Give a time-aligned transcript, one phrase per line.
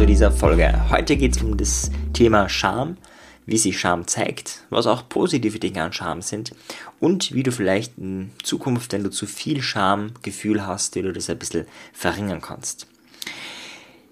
[0.00, 0.88] zu dieser Folge.
[0.88, 2.96] Heute geht es um das Thema Scham,
[3.44, 6.52] wie sich Scham zeigt, was auch positive Dinge an Scham sind
[7.00, 11.28] und wie du vielleicht in Zukunft, wenn du zu viel Schamgefühl hast, wie du das
[11.28, 12.86] ein bisschen verringern kannst.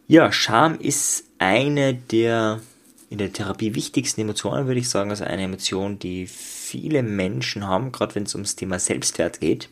[0.09, 2.61] Ja, Scham ist eine der
[3.09, 7.93] in der Therapie wichtigsten Emotionen, würde ich sagen, also eine Emotion, die viele Menschen haben,
[7.93, 9.71] gerade wenn es ums Thema Selbstwert geht.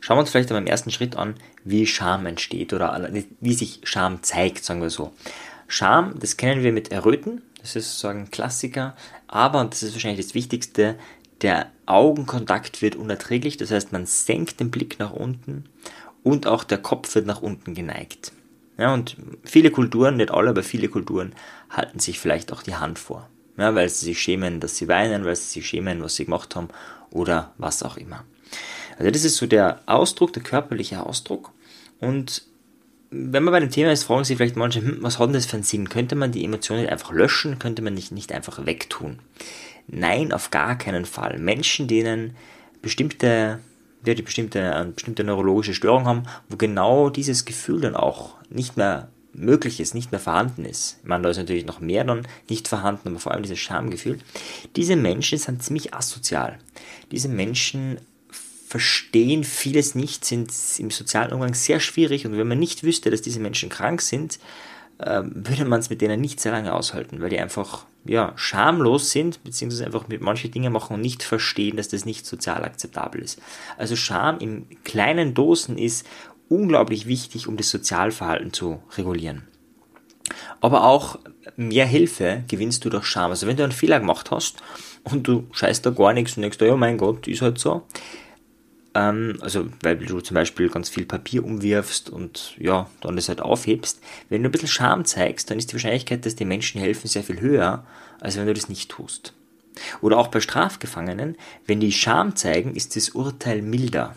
[0.00, 1.34] Schauen wir uns vielleicht einmal im ersten Schritt an,
[1.64, 5.12] wie Scham entsteht oder wie sich Scham zeigt, sagen wir so.
[5.66, 9.92] Scham, das kennen wir mit Erröten, das ist sozusagen ein Klassiker, aber, und das ist
[9.92, 10.96] wahrscheinlich das Wichtigste,
[11.42, 15.64] der Augenkontakt wird unerträglich, das heißt, man senkt den Blick nach unten
[16.22, 18.32] und auch der Kopf wird nach unten geneigt.
[18.78, 21.34] Ja, und viele Kulturen, nicht alle, aber viele Kulturen
[21.68, 23.28] halten sich vielleicht auch die Hand vor.
[23.56, 26.54] Ja, weil sie sich schämen, dass sie weinen, weil sie sich schämen, was sie gemacht
[26.54, 26.68] haben
[27.10, 28.24] oder was auch immer.
[28.98, 31.52] Also das ist so der Ausdruck, der körperliche Ausdruck.
[32.00, 32.42] Und
[33.10, 35.46] wenn man bei dem Thema ist, fragen sich vielleicht manche, hm, was hat denn das
[35.46, 35.88] für einen Sinn?
[35.88, 37.58] Könnte man die Emotionen nicht einfach löschen?
[37.58, 39.20] Könnte man nicht, nicht einfach wegtun?
[39.86, 41.38] Nein, auf gar keinen Fall.
[41.38, 42.36] Menschen, denen
[42.82, 43.60] bestimmte,
[44.04, 48.76] ja, die bestimmte, eine bestimmte neurologische Störung haben, wo genau dieses Gefühl dann auch nicht
[48.76, 50.98] mehr möglich ist, nicht mehr vorhanden ist.
[51.02, 54.18] Ich meine, da ist natürlich noch mehr dann nicht vorhanden, aber vor allem dieses Schamgefühl.
[54.76, 56.58] Diese Menschen sind ziemlich asozial.
[57.10, 57.98] Diese Menschen
[58.68, 63.22] verstehen vieles nicht, sind im sozialen Umgang sehr schwierig und wenn man nicht wüsste, dass
[63.22, 64.38] diese Menschen krank sind,
[65.00, 69.10] ähm, würde man es mit denen nicht sehr lange aushalten, weil die einfach ja, schamlos
[69.10, 73.22] sind, beziehungsweise einfach mit manche Dinge machen und nicht verstehen, dass das nicht sozial akzeptabel
[73.22, 73.40] ist.
[73.76, 76.06] Also Scham in kleinen Dosen ist
[76.48, 79.46] unglaublich wichtig, um das Sozialverhalten zu regulieren.
[80.60, 81.18] Aber auch
[81.56, 83.30] mehr Hilfe gewinnst du durch Scham.
[83.30, 84.56] Also wenn du einen Fehler gemacht hast
[85.04, 87.82] und du scheißt da gar nichts und denkst, ja mein Gott, ist halt so,
[88.98, 93.40] ähm, also weil du zum Beispiel ganz viel Papier umwirfst und ja, dann das halt
[93.40, 94.00] aufhebst.
[94.28, 97.22] Wenn du ein bisschen Scham zeigst, dann ist die Wahrscheinlichkeit, dass die Menschen helfen, sehr
[97.22, 97.86] viel höher,
[98.20, 99.34] als wenn du das nicht tust.
[100.00, 104.16] Oder auch bei Strafgefangenen, wenn die Scham zeigen, ist das Urteil milder.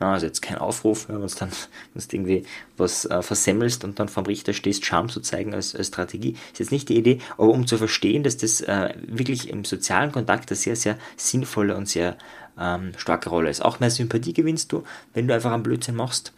[0.00, 1.50] also jetzt kein Aufruf, wenn du dann
[1.94, 2.42] wenn du irgendwie
[2.76, 6.58] was äh, versemmelst und dann vom Richter stehst, Scham zu zeigen als, als, Strategie, ist
[6.58, 10.50] jetzt nicht die Idee, aber um zu verstehen, dass das äh, wirklich im sozialen Kontakt
[10.50, 12.16] eine sehr, sehr sinnvolle und sehr
[12.58, 13.64] ähm, starke Rolle ist.
[13.64, 16.32] Auch mehr Sympathie gewinnst du, wenn du einfach einen Blödsinn machst,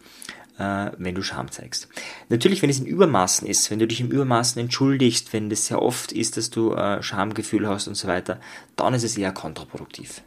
[0.57, 1.87] äh, wenn du Scham zeigst.
[2.29, 5.81] Natürlich, wenn es in Übermaßen ist, wenn du dich im Übermaßen entschuldigst, wenn das sehr
[5.81, 8.39] oft ist, dass du äh, Schamgefühl hast und so weiter,
[8.75, 10.21] dann ist es eher kontraproduktiv.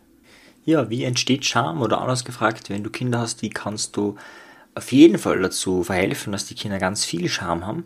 [0.64, 1.80] Ja, wie entsteht Scham?
[1.82, 4.16] Oder anders gefragt, wenn du Kinder hast, wie kannst du
[4.74, 7.84] auf jeden Fall dazu verhelfen, dass die Kinder ganz viel Scham haben?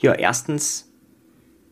[0.00, 0.88] Ja, erstens,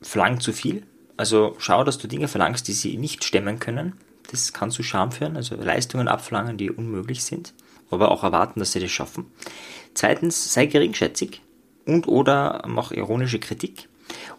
[0.00, 0.84] verlang zu viel.
[1.17, 3.93] Also schau, dass du Dinge verlangst, die sie nicht stemmen können.
[4.32, 7.54] Das kann zu Scham führen, also Leistungen abverlangen, die unmöglich sind,
[7.91, 9.26] aber auch erwarten, dass sie das schaffen.
[9.94, 11.43] Zweitens, sei geringschätzig
[11.87, 13.88] und oder mach ironische Kritik.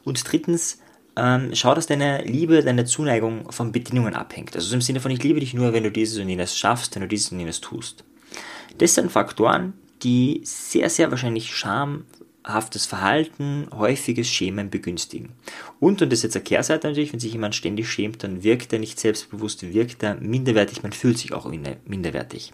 [0.04, 0.80] Und drittens,
[1.16, 4.56] ähm, schau, dass deine Liebe, deine Zuneigung von Bedingungen abhängt.
[4.56, 7.04] Also im Sinne von, ich liebe dich nur, wenn du dieses und jenes schaffst, wenn
[7.04, 8.04] du dieses und jenes tust.
[8.80, 12.06] Das sind Faktoren, die sehr, sehr wahrscheinlich Scham
[12.46, 15.30] haftes Verhalten, häufiges Schämen begünstigen.
[15.80, 18.74] Und, und das ist jetzt eine Kehrseite natürlich, wenn sich jemand ständig schämt, dann wirkt
[18.74, 21.50] er nicht selbstbewusst, wirkt er minderwertig, man fühlt sich auch
[21.86, 22.52] minderwertig.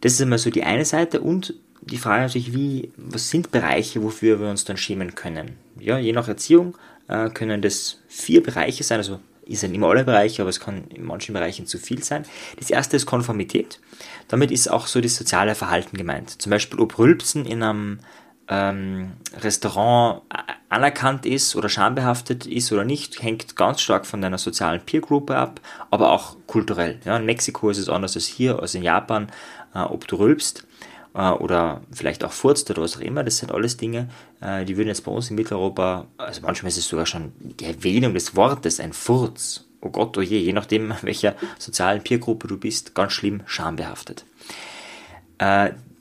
[0.00, 4.02] Das ist einmal so die eine Seite und die Frage natürlich, wie, was sind Bereiche,
[4.02, 5.56] wofür wir uns dann schämen können?
[5.78, 6.76] Ja, je nach Erziehung
[7.08, 10.84] äh, können das vier Bereiche sein, also ist nicht immer alle Bereiche, aber es kann
[10.88, 12.24] in manchen Bereichen zu viel sein.
[12.58, 13.80] Das erste ist Konformität.
[14.28, 16.40] Damit ist auch so das soziale Verhalten gemeint.
[16.40, 17.98] Zum Beispiel, ob Rülpsen in einem
[18.48, 20.22] ähm, Restaurant
[20.68, 25.60] anerkannt ist oder schambehaftet ist oder nicht, hängt ganz stark von deiner sozialen Peergruppe ab,
[25.90, 26.98] aber auch kulturell.
[27.04, 29.28] Ja, in Mexiko ist es anders als hier, als in Japan,
[29.74, 30.66] äh, ob du rülpst
[31.14, 34.08] äh, oder vielleicht auch furzt oder was auch immer, das sind alles Dinge,
[34.40, 37.66] äh, die würden jetzt bei uns in Mitteleuropa, also manchmal ist es sogar schon die
[37.66, 42.58] Erwähnung des Wortes, ein Furz, oh Gott, oh je, je nachdem, welcher sozialen Peergruppe du
[42.58, 44.24] bist, ganz schlimm schambehaftet.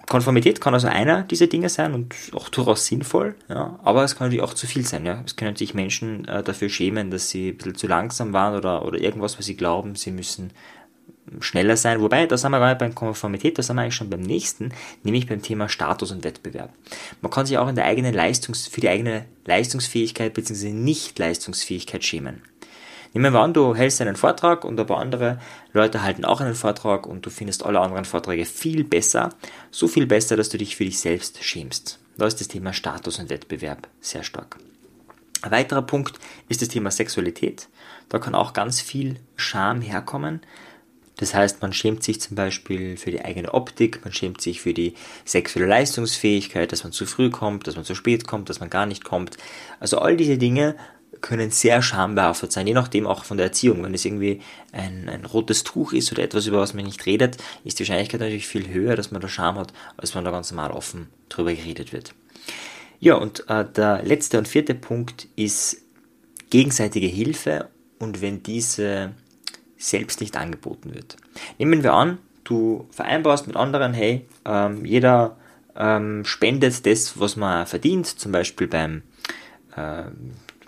[0.08, 4.28] Konformität kann also einer dieser Dinge sein und auch durchaus sinnvoll, ja, aber es kann
[4.28, 5.06] natürlich auch zu viel sein.
[5.06, 5.22] Ja.
[5.26, 8.86] Es können sich Menschen äh, dafür schämen, dass sie ein bisschen zu langsam waren oder,
[8.86, 10.52] oder irgendwas, was sie glauben, sie müssen
[11.40, 12.02] schneller sein.
[12.02, 14.74] Wobei, da sind wir gar nicht beim Konformität, da sind wir eigentlich schon beim nächsten,
[15.04, 16.74] nämlich beim Thema Status und Wettbewerb.
[17.22, 20.72] Man kann sich auch in der eigenen Leistungs für die eigene Leistungsfähigkeit bzw.
[20.72, 22.42] Nicht-Leistungsfähigkeit schämen.
[23.14, 25.38] Nehmen wir an, du hältst einen Vortrag und ein paar andere
[25.74, 29.30] Leute halten auch einen Vortrag und du findest alle anderen Vorträge viel besser.
[29.70, 32.00] So viel besser, dass du dich für dich selbst schämst.
[32.18, 34.58] Da ist das Thema Status und Wettbewerb sehr stark.
[35.42, 37.68] Ein weiterer Punkt ist das Thema Sexualität.
[38.08, 40.42] Da kann auch ganz viel Scham herkommen.
[41.18, 44.74] Das heißt, man schämt sich zum Beispiel für die eigene Optik, man schämt sich für
[44.74, 48.70] die sexuelle Leistungsfähigkeit, dass man zu früh kommt, dass man zu spät kommt, dass man
[48.70, 49.38] gar nicht kommt.
[49.80, 50.76] Also all diese Dinge
[51.22, 53.84] können sehr schambehaftet sein, je nachdem auch von der Erziehung.
[53.84, 54.42] Wenn es irgendwie
[54.72, 58.20] ein, ein rotes Tuch ist oder etwas, über was man nicht redet, ist die Wahrscheinlichkeit
[58.20, 61.54] natürlich viel höher, dass man da Scham hat, als wenn da ganz normal offen drüber
[61.54, 62.14] geredet wird.
[63.00, 65.78] Ja, und äh, der letzte und vierte Punkt ist
[66.50, 69.14] gegenseitige Hilfe und wenn diese
[69.78, 71.18] selbst nicht angeboten wird.
[71.58, 75.38] Nehmen wir an, du vereinbarst mit anderen, hey, ähm, jeder
[75.76, 79.02] ähm, spendet das, was man verdient, zum Beispiel beim
[79.76, 80.04] äh,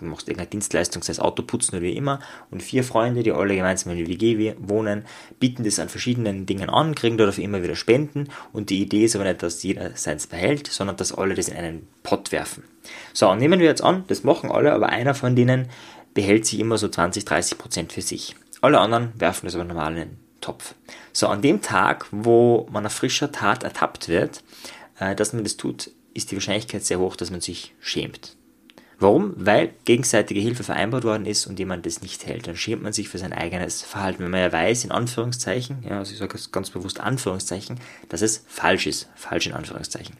[0.04, 2.20] du machst irgendeine Dienstleistung, sei es Autoputzen oder wie immer,
[2.50, 5.04] und vier Freunde, die alle gemeinsam in der WG wohnen,
[5.40, 9.16] bieten das an verschiedenen Dingen an, kriegen dafür immer wieder Spenden und die Idee ist
[9.16, 12.64] aber nicht, dass jeder seins behält, sondern dass alle das in einen Pott werfen.
[13.12, 15.68] So, und nehmen wir jetzt an, das machen alle, aber einer von denen
[16.14, 18.36] behält sich immer so 20, 30 Prozent für sich.
[18.60, 20.74] Alle anderen werfen das aber normal in den Topf.
[21.12, 24.42] So, an dem Tag, wo man auf frischer Tat ertappt wird,
[24.98, 28.36] äh, dass man das tut, ist die Wahrscheinlichkeit sehr hoch, dass man sich schämt.
[29.04, 29.34] Warum?
[29.36, 32.46] Weil gegenseitige Hilfe vereinbart worden ist und jemand das nicht hält.
[32.46, 34.24] Dann schämt man sich für sein eigenes Verhalten.
[34.24, 37.78] Wenn man ja weiß, in Anführungszeichen, ja, also ich sage ganz bewusst Anführungszeichen,
[38.08, 39.10] dass es falsch ist.
[39.14, 40.16] Falsch in Anführungszeichen.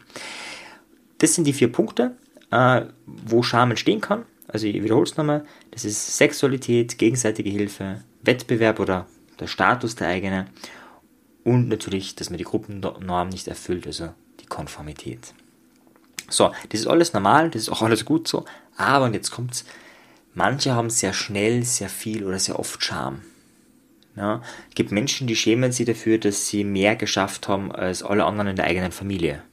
[1.17, 2.15] Das sind die vier Punkte,
[2.51, 4.23] äh, wo Scham entstehen kann.
[4.47, 5.45] Also ich wiederhole es nochmal.
[5.71, 9.07] Das ist Sexualität, gegenseitige Hilfe, Wettbewerb oder
[9.39, 10.45] der Status der eigene
[11.43, 14.09] und natürlich, dass man die Gruppennorm nicht erfüllt, also
[14.41, 15.33] die Konformität.
[16.29, 18.45] So, das ist alles normal, das ist auch alles gut so,
[18.75, 19.65] aber, und jetzt kommt's,
[20.33, 23.21] manche haben sehr schnell, sehr viel oder sehr oft Scham.
[24.15, 28.23] Ja, es gibt Menschen, die schämen sich dafür, dass sie mehr geschafft haben als alle
[28.23, 29.43] anderen in der eigenen Familie.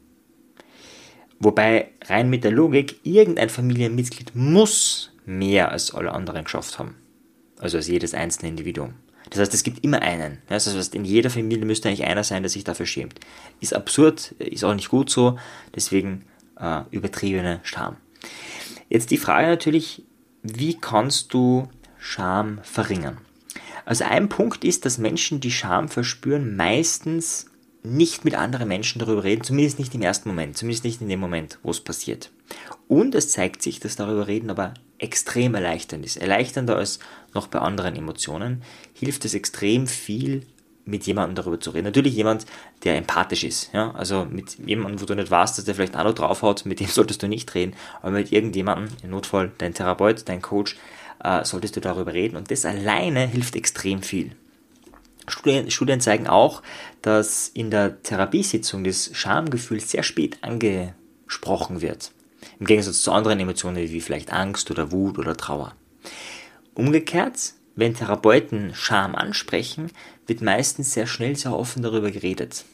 [1.41, 6.95] Wobei rein mit der Logik, irgendein Familienmitglied muss mehr als alle anderen geschafft haben.
[7.59, 8.95] Also als jedes einzelne Individuum.
[9.31, 10.39] Das heißt, es gibt immer einen.
[10.49, 13.19] Das heißt, in jeder Familie müsste eigentlich einer sein, der sich dafür schämt.
[13.61, 15.39] Ist absurd, ist auch nicht gut so,
[15.75, 16.27] deswegen
[16.61, 17.97] äh, übertriebene Scham.
[18.89, 20.05] Jetzt die Frage natürlich,
[20.43, 23.19] wie kannst du Scham verringern?
[23.85, 27.47] Also ein Punkt ist, dass Menschen, die Scham verspüren, meistens
[27.83, 31.21] nicht mit anderen Menschen darüber reden, zumindest nicht im ersten Moment, zumindest nicht in dem
[31.21, 32.31] Moment, wo es passiert.
[32.87, 36.17] Und es zeigt sich, dass darüber reden aber extrem erleichternd ist.
[36.17, 37.01] Erleichternder als
[37.35, 38.63] noch bei anderen Emotionen
[38.95, 40.47] hilft es extrem viel,
[40.85, 41.85] mit jemandem darüber zu reden.
[41.85, 42.47] Natürlich jemand,
[42.85, 43.71] der empathisch ist.
[43.73, 43.93] Ja?
[43.93, 46.81] Also mit jemandem, wo du nicht weißt, dass der vielleicht auch noch drauf hat, mit
[46.81, 47.75] dem solltest du nicht reden.
[48.01, 50.77] Aber mit irgendjemandem, im Notfall dein Therapeut, dein Coach,
[51.23, 52.37] äh, solltest du darüber reden.
[52.37, 54.33] Und das alleine hilft extrem viel.
[55.29, 56.63] Studien, Studien zeigen auch,
[57.01, 62.11] dass in der Therapiesitzung das Schamgefühl sehr spät angesprochen wird.
[62.59, 65.75] Im Gegensatz zu anderen Emotionen wie vielleicht Angst oder Wut oder Trauer.
[66.75, 69.91] Umgekehrt, wenn Therapeuten Scham ansprechen,
[70.27, 72.65] wird meistens sehr schnell sehr offen darüber geredet.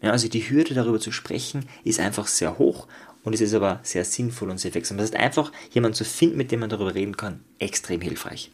[0.00, 2.86] Ja, also die Hürde darüber zu sprechen ist einfach sehr hoch
[3.22, 4.98] und es ist aber sehr sinnvoll und sehr wirksam.
[4.98, 8.50] Das heißt einfach, jemanden zu finden, mit dem man darüber reden kann, extrem hilfreich.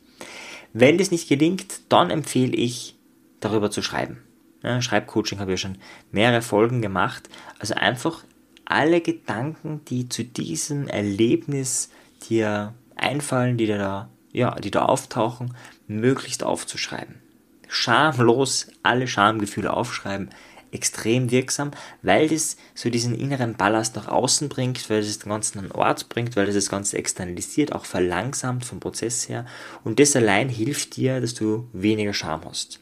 [0.73, 2.97] Wenn das nicht gelingt, dann empfehle ich
[3.41, 4.23] darüber zu schreiben.
[4.63, 5.79] Ja, Schreibcoaching habe ich ja schon
[6.13, 7.29] mehrere Folgen gemacht.
[7.59, 8.25] Also einfach
[8.65, 11.91] alle Gedanken, die zu diesem Erlebnis
[12.29, 15.55] dir einfallen, die da, ja, die da auftauchen,
[15.87, 17.21] möglichst aufzuschreiben.
[17.69, 20.31] Schamlos alle Schamgefühle aufschreiben,
[20.73, 21.71] extrem wirksam,
[22.03, 26.09] weil das so diesen inneren Ballast nach außen bringt, weil es das Ganze an Ort
[26.09, 29.47] bringt, weil es das Ganze externalisiert, auch verlangsamt vom Prozess her.
[29.85, 32.81] Und das allein hilft dir, dass du weniger Scham hast.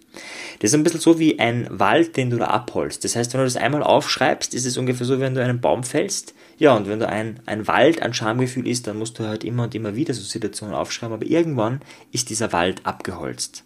[0.60, 3.04] Das ist ein bisschen so wie ein Wald, den du da abholst.
[3.04, 5.84] Das heißt, wenn du das einmal aufschreibst, ist es ungefähr so, wenn du einen Baum
[5.84, 6.34] fällst.
[6.58, 9.64] Ja, und wenn du ein, ein Wald an Schamgefühl ist, dann musst du halt immer
[9.64, 11.80] und immer wieder so Situationen aufschreiben, aber irgendwann
[12.10, 13.64] ist dieser Wald abgeholzt.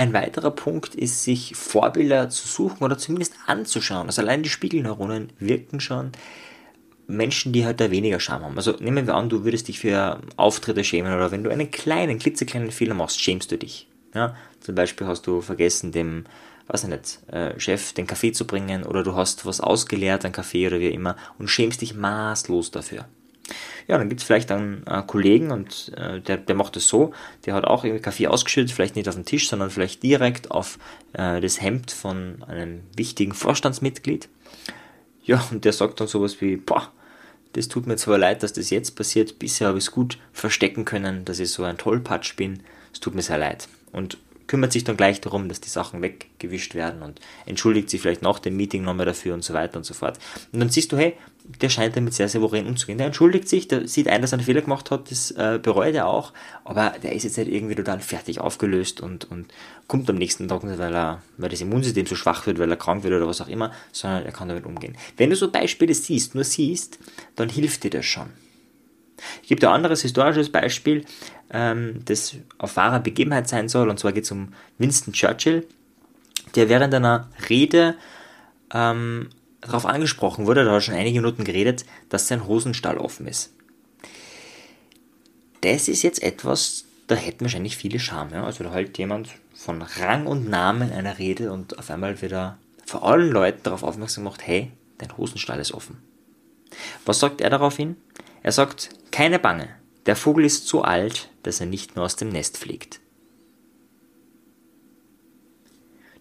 [0.00, 4.06] Ein weiterer Punkt ist, sich Vorbilder zu suchen oder zumindest anzuschauen.
[4.06, 6.12] Also allein die Spiegelneuronen wirken schon
[7.06, 8.56] Menschen, die halt da weniger Scham haben.
[8.56, 12.18] Also nehmen wir an, du würdest dich für Auftritte schämen oder wenn du einen kleinen,
[12.18, 13.88] klitzekleinen Fehler machst, schämst du dich.
[14.14, 14.34] Ja?
[14.60, 16.24] Zum Beispiel hast du vergessen, dem,
[16.68, 20.32] weiß ich nicht, äh, Chef den Kaffee zu bringen oder du hast was ausgeleert, ein
[20.32, 23.04] Kaffee oder wie immer und schämst dich maßlos dafür.
[23.88, 27.12] Ja, dann gibt es vielleicht einen äh, Kollegen und äh, der, der macht es so,
[27.46, 30.78] der hat auch irgendwie Kaffee ausgeschüttet, vielleicht nicht auf den Tisch, sondern vielleicht direkt auf
[31.12, 34.28] äh, das Hemd von einem wichtigen Vorstandsmitglied.
[35.24, 36.90] Ja, und der sagt dann sowas wie, boah,
[37.52, 40.84] das tut mir zwar leid, dass das jetzt passiert, bisher habe ich es gut verstecken
[40.84, 43.68] können, dass ich so ein Tollpatsch bin, es tut mir sehr leid.
[43.92, 44.18] Und
[44.50, 48.40] kümmert sich dann gleich darum, dass die Sachen weggewischt werden und entschuldigt sich vielleicht nach
[48.40, 50.18] dem Meeting nochmal dafür und so weiter und so fort.
[50.52, 51.14] Und dann siehst du, hey,
[51.60, 52.98] der scheint damit sehr souverän umzugehen.
[52.98, 55.94] Der entschuldigt sich, der sieht ein, dass er einen Fehler gemacht hat, das äh, bereut
[55.94, 56.32] er auch,
[56.64, 59.54] aber der ist jetzt nicht irgendwie total fertig aufgelöst und, und
[59.86, 62.76] kommt am nächsten Tag nicht, weil, er, weil das Immunsystem so schwach wird, weil er
[62.76, 64.96] krank wird oder was auch immer, sondern er kann damit umgehen.
[65.16, 66.98] Wenn du so Beispiele siehst, nur siehst,
[67.36, 68.30] dann hilft dir das schon.
[69.42, 71.04] Ich gebe ein anderes historisches Beispiel,
[71.50, 75.66] ähm, das auf wahrer Begebenheit sein soll, und zwar geht es um Winston Churchill,
[76.54, 77.96] der während einer Rede
[78.72, 83.26] ähm, darauf angesprochen wurde, da hat er schon einige Minuten geredet, dass sein Hosenstall offen
[83.26, 83.52] ist.
[85.60, 88.30] Das ist jetzt etwas, da hätten wahrscheinlich viele Scham.
[88.32, 88.44] Ja?
[88.44, 92.58] Also da halt jemand von Rang und Namen einer Rede und auf einmal wird er
[92.86, 95.98] vor allen Leuten darauf aufmerksam gemacht, hey, dein Hosenstall ist offen.
[97.04, 97.96] Was sagt er daraufhin?
[98.42, 99.68] Er sagt, keine Bange,
[100.06, 103.00] der Vogel ist so alt, dass er nicht mehr aus dem Nest fliegt.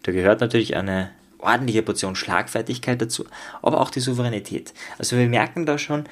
[0.03, 3.25] Da gehört natürlich eine ordentliche Portion Schlagfertigkeit dazu,
[3.61, 4.73] aber auch die Souveränität.
[4.97, 6.05] Also wir merken da schon,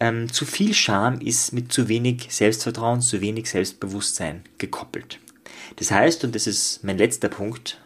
[0.00, 5.20] ähm, zu viel Scham ist mit zu wenig Selbstvertrauen, zu wenig Selbstbewusstsein gekoppelt.
[5.76, 7.78] Das heißt, und das ist mein letzter Punkt,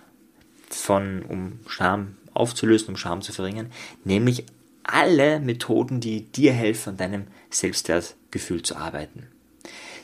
[0.70, 3.70] von, um Scham aufzulösen, um Scham zu verringern,
[4.04, 4.44] nämlich
[4.82, 7.24] alle Methoden, die dir helfen, an deinem
[8.36, 9.28] Selbstwertgefühl zu arbeiten.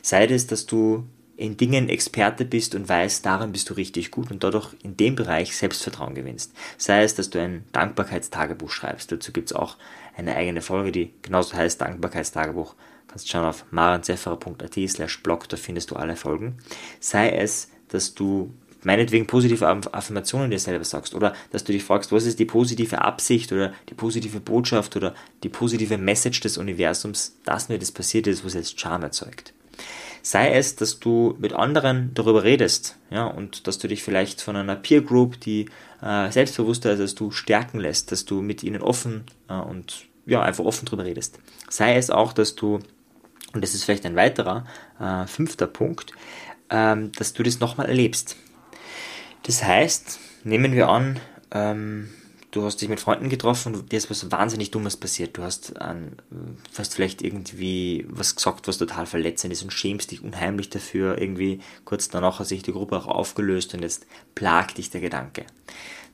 [0.02, 4.30] Sei es, dass du in Dingen Experte bist und weißt, darin bist du richtig gut
[4.30, 6.52] und dadurch in dem Bereich Selbstvertrauen gewinnst.
[6.76, 9.10] Sei es, dass du ein Dankbarkeitstagebuch schreibst.
[9.10, 9.76] Dazu gibt es auch
[10.16, 12.74] eine eigene Folge, die genauso heißt Dankbarkeitstagebuch.
[13.08, 16.58] Kannst schauen auf maranzefferer.at slash blog, da findest du alle Folgen.
[17.00, 18.52] Sei es, dass du
[18.84, 23.00] meinetwegen positive Affirmationen dir selber sagst oder dass du dich fragst, was ist die positive
[23.00, 28.26] Absicht oder die positive Botschaft oder die positive Message des Universums, dass mir das passiert
[28.26, 29.54] ist, was jetzt Charme erzeugt.
[30.24, 34.54] Sei es, dass du mit anderen darüber redest, ja, und dass du dich vielleicht von
[34.54, 35.68] einer Peer Group, die
[36.00, 40.40] äh, selbstbewusster ist als du, stärken lässt, dass du mit ihnen offen äh, und ja,
[40.40, 41.40] einfach offen darüber redest.
[41.68, 42.78] Sei es auch, dass du,
[43.52, 44.64] und das ist vielleicht ein weiterer
[45.00, 46.12] äh, fünfter Punkt,
[46.70, 48.36] ähm, dass du das nochmal erlebst.
[49.42, 51.18] Das heißt, nehmen wir an,
[51.50, 52.08] ähm,
[52.52, 55.36] du hast dich mit Freunden getroffen und dir ist was wahnsinnig Dummes passiert.
[55.36, 56.12] Du hast, ähm,
[56.76, 61.18] hast vielleicht irgendwie was gesagt, was total verletzend ist und schämst dich unheimlich dafür.
[61.18, 65.46] Irgendwie kurz danach hat sich die Gruppe auch aufgelöst und jetzt plagt dich der Gedanke.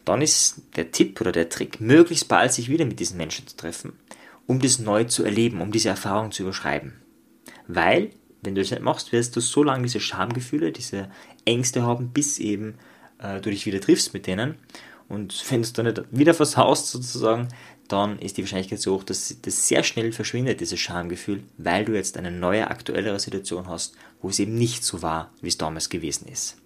[0.05, 3.57] Dann ist der Tipp oder der Trick, möglichst bald sich wieder mit diesen Menschen zu
[3.57, 3.93] treffen,
[4.47, 6.95] um das neu zu erleben, um diese Erfahrung zu überschreiben.
[7.67, 11.11] Weil, wenn du das nicht machst, wirst du so lange diese Schamgefühle, diese
[11.45, 12.79] Ängste haben, bis eben
[13.19, 14.57] äh, du dich wieder triffst mit denen.
[15.09, 17.49] Und wenn du dann nicht wieder versaust sozusagen,
[17.89, 21.95] dann ist die Wahrscheinlichkeit so hoch, dass das sehr schnell verschwindet, dieses Schamgefühl, weil du
[21.95, 25.89] jetzt eine neue, aktuellere Situation hast, wo es eben nicht so war, wie es damals
[25.89, 26.59] gewesen ist.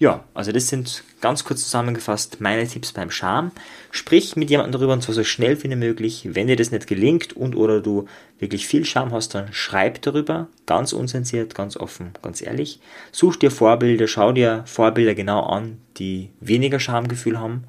[0.00, 3.50] Ja, also das sind ganz kurz zusammengefasst meine Tipps beim Scham.
[3.90, 6.28] Sprich mit jemandem darüber und zwar so schnell wie möglich.
[6.32, 8.06] Wenn dir das nicht gelingt und oder du
[8.38, 12.78] wirklich viel Scham hast, dann schreib darüber, ganz unzensiert, ganz offen, ganz ehrlich.
[13.10, 17.64] Such dir Vorbilder, schau dir Vorbilder genau an, die weniger Schamgefühl haben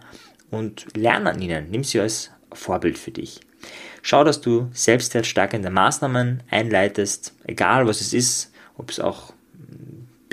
[0.51, 1.71] und lerne an ihnen.
[1.71, 3.39] Nimm sie als Vorbild für dich.
[4.03, 9.33] Schau, dass du selbstwertstärkende Maßnahmen einleitest, egal was es ist, ob es auch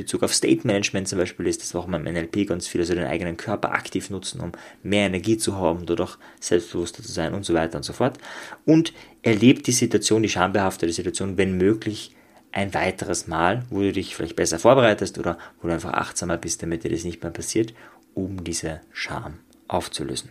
[0.06, 2.94] Bezug auf State Management zum Beispiel ist, das auch man im NLP ganz viel, also
[2.94, 4.52] den eigenen Körper aktiv nutzen, um
[4.84, 8.18] mehr Energie zu haben, dadurch selbstbewusster zu sein und so weiter und so fort.
[8.64, 12.12] Und erlebt die Situation, die schambehaftete Situation, wenn möglich,
[12.52, 16.62] ein weiteres Mal, wo du dich vielleicht besser vorbereitest oder wo du einfach achtsamer bist,
[16.62, 17.74] damit dir das nicht mehr passiert,
[18.14, 20.30] um diese Scham aufzulösen.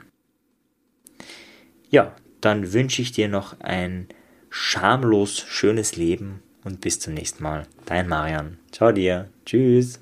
[1.90, 4.08] Ja, dann wünsche ich dir noch ein
[4.50, 7.66] schamlos schönes Leben und bis zum nächsten Mal.
[7.86, 8.58] Dein Marian.
[8.72, 9.30] Ciao dir.
[9.46, 10.02] Tschüss.